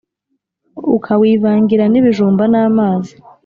[0.95, 3.13] Ukawivangira n'ibijumba namazi